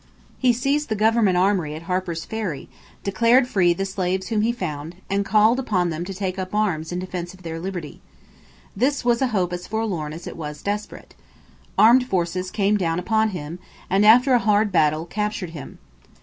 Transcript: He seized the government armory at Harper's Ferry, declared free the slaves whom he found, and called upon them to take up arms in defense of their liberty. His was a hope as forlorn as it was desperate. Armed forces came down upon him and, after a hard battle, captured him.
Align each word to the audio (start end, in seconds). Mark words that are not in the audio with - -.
He 0.39 0.51
seized 0.51 0.89
the 0.89 0.95
government 0.95 1.37
armory 1.37 1.75
at 1.75 1.83
Harper's 1.83 2.25
Ferry, 2.25 2.67
declared 3.03 3.47
free 3.47 3.71
the 3.71 3.85
slaves 3.85 4.29
whom 4.29 4.41
he 4.41 4.51
found, 4.51 4.95
and 5.11 5.23
called 5.23 5.59
upon 5.59 5.91
them 5.91 6.03
to 6.05 6.13
take 6.15 6.39
up 6.39 6.55
arms 6.55 6.91
in 6.91 6.97
defense 6.97 7.35
of 7.35 7.43
their 7.43 7.59
liberty. 7.59 8.01
His 8.75 9.05
was 9.05 9.21
a 9.21 9.27
hope 9.27 9.53
as 9.53 9.67
forlorn 9.67 10.11
as 10.11 10.25
it 10.25 10.35
was 10.37 10.63
desperate. 10.63 11.13
Armed 11.77 12.07
forces 12.07 12.49
came 12.49 12.77
down 12.77 12.97
upon 12.97 13.29
him 13.29 13.59
and, 13.91 14.03
after 14.03 14.33
a 14.33 14.39
hard 14.39 14.71
battle, 14.71 15.05
captured 15.05 15.51
him. 15.51 15.77